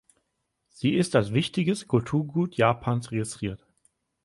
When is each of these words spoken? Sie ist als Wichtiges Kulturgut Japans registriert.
Sie 0.69 0.95
ist 0.95 1.15
als 1.15 1.31
Wichtiges 1.31 1.87
Kulturgut 1.87 2.55
Japans 2.57 3.11
registriert. 3.11 3.63